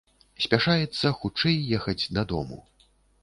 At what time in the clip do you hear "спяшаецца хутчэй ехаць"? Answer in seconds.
0.43-2.09